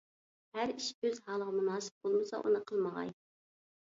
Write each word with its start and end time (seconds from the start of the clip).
ھەر 0.59 0.71
ئىش 0.75 0.85
ئۆز 1.07 1.19
ھالىغا 1.27 1.53
مۇناسىپ 1.57 2.07
بولمىسا، 2.07 2.39
ئۇنى 2.49 2.61
قىلمىغاي. 2.71 3.15